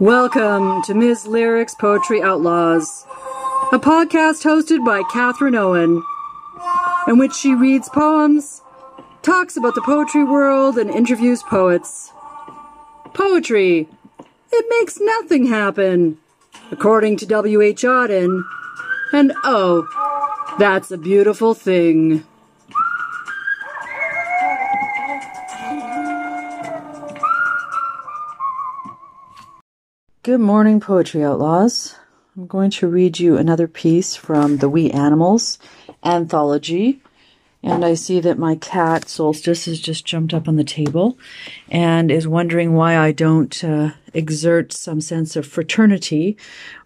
[0.00, 1.24] Welcome to Ms.
[1.28, 3.06] Lyrics Poetry Outlaws,
[3.70, 6.02] a podcast hosted by Catherine Owen,
[7.06, 8.60] in which she reads poems,
[9.22, 12.10] talks about the poetry world, and interviews poets.
[13.12, 13.88] Poetry,
[14.50, 16.18] it makes nothing happen,
[16.72, 17.82] according to W.H.
[17.82, 18.42] Auden,
[19.12, 19.86] and oh,
[20.58, 22.24] that's a beautiful thing.
[30.24, 31.96] Good morning, Poetry Outlaws.
[32.34, 35.58] I'm going to read you another piece from the We Animals
[36.02, 37.02] anthology.
[37.62, 41.18] And I see that my cat, Solstice, has just jumped up on the table
[41.70, 46.38] and is wondering why I don't uh, exert some sense of fraternity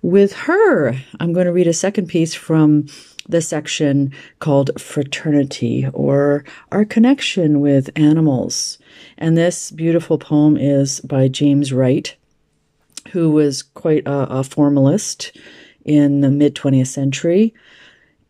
[0.02, 0.96] with her.
[1.20, 2.86] I'm going to read a second piece from
[3.28, 8.78] the section called Fraternity or Our Connection with Animals.
[9.16, 12.16] And this beautiful poem is by James Wright
[13.08, 15.36] who was quite a, a formalist
[15.84, 17.54] in the mid 20th century.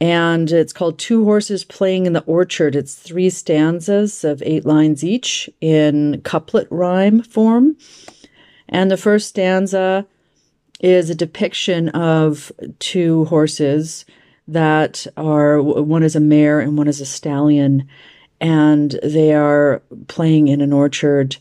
[0.01, 2.77] And it's called Two Horses Playing in the Orchard.
[2.77, 7.77] It's three stanzas of eight lines each in couplet rhyme form.
[8.69, 10.07] And the first stanza
[10.81, 14.05] is a depiction of two horses
[14.47, 17.87] that are one is a mare and one is a stallion,
[18.41, 21.37] and they are playing in an orchard.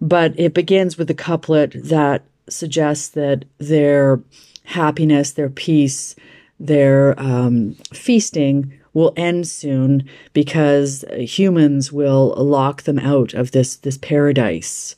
[0.00, 4.20] But it begins with the couplet that suggests that their
[4.64, 6.14] happiness, their peace,
[6.60, 13.98] their um, feasting will end soon because humans will lock them out of this this
[13.98, 14.96] paradise.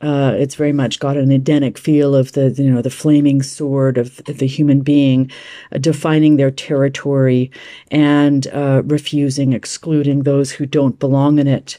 [0.00, 3.96] Uh, it's very much got an Edenic feel of the you know the flaming sword
[3.98, 5.30] of, the human being,
[5.72, 7.50] uh, defining their territory
[7.90, 11.78] and uh, refusing, excluding those who don't belong in it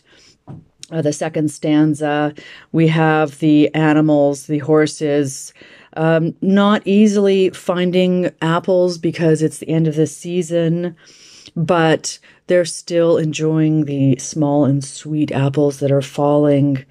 [0.92, 2.34] uh, the second stanza,
[2.72, 5.53] we have the animals, the horses,
[5.96, 10.96] um, not easily finding apples because it's the end of the season,
[11.56, 16.84] but they're still enjoying the small and sweet apples that are falling.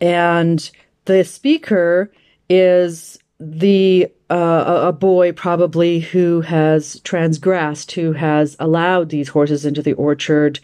[0.00, 0.68] And
[1.04, 2.12] the speaker
[2.48, 9.82] is the uh, a boy probably who has transgressed, who has allowed these horses into
[9.82, 10.58] the orchard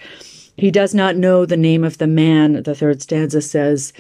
[0.56, 3.92] he does not know the name of the man, the third stanza says,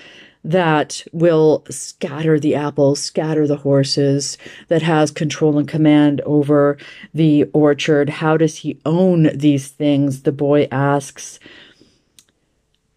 [0.44, 4.36] that will scatter the apples, scatter the horses,
[4.68, 6.76] that has control and command over
[7.14, 8.08] the orchard.
[8.08, 10.22] How does he own these things?
[10.22, 11.38] The boy asks.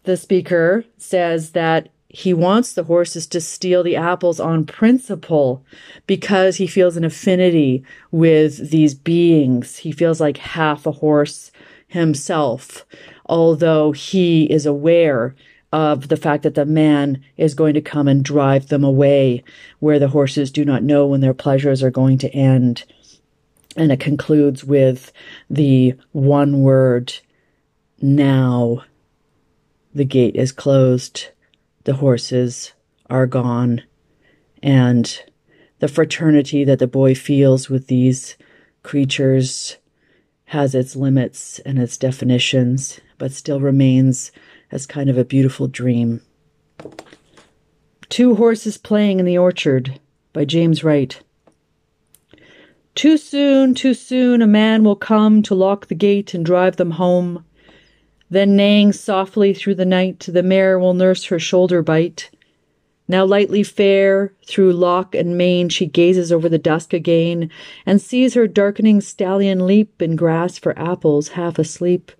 [0.02, 5.64] The speaker says that he wants the horses to steal the apples on principle
[6.06, 9.78] because he feels an affinity with these beings.
[9.78, 11.50] He feels like half a horse
[11.88, 12.84] himself
[13.26, 15.34] although he is aware
[15.72, 19.42] of the fact that the man is going to come and drive them away,
[19.80, 22.84] where the horses do not know when their pleasures are going to end.
[23.76, 25.12] And it concludes with
[25.50, 27.12] the one word,
[28.00, 28.84] now.
[29.94, 31.28] The gate is closed,
[31.84, 32.72] the horses
[33.08, 33.82] are gone,
[34.62, 35.22] and
[35.78, 38.36] the fraternity that the boy feels with these
[38.82, 39.78] creatures
[40.46, 44.30] has its limits and its definitions but still remains
[44.70, 46.20] as kind of a beautiful dream.
[48.08, 50.00] Two Horses Playing in the Orchard
[50.32, 51.20] by James Wright.
[52.94, 56.92] Too soon, too soon, a man will come to lock the gate and drive them
[56.92, 57.44] home.
[58.30, 62.30] Then, neighing softly through the night, the mare will nurse her shoulder bite.
[63.08, 67.50] Now lightly fair, through lock and mane, she gazes over the dusk again,
[67.84, 72.10] and sees her darkening stallion leap in grass for apples, half asleep.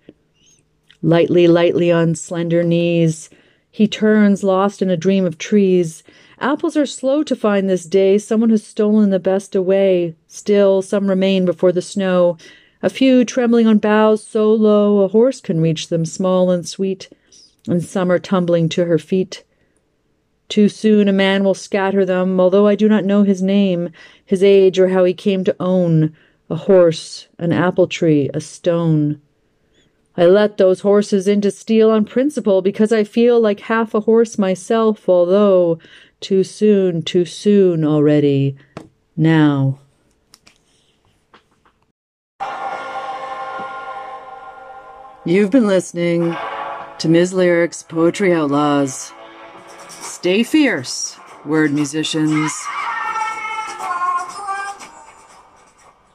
[1.01, 3.29] Lightly, lightly on slender knees,
[3.69, 6.03] he turns, lost in a dream of trees.
[6.39, 8.17] Apples are slow to find this day.
[8.17, 10.15] Someone has stolen the best away.
[10.27, 12.37] Still, some remain before the snow.
[12.81, 17.09] A few trembling on boughs so low a horse can reach them, small and sweet.
[17.67, 19.43] And some are tumbling to her feet.
[20.49, 23.89] Too soon a man will scatter them, although I do not know his name,
[24.23, 26.15] his age, or how he came to own
[26.49, 29.21] a horse, an apple tree, a stone.
[30.15, 33.99] I let those horses in to steal on principle because I feel like half a
[34.01, 35.79] horse myself, although
[36.21, 38.55] too soon, too soon already.
[39.15, 39.79] Now.
[45.25, 46.35] You've been listening
[46.99, 47.33] to Ms.
[47.33, 49.11] Lyrics Poetry Outlaws.
[50.17, 51.15] Stay fierce,
[51.45, 52.51] word musicians.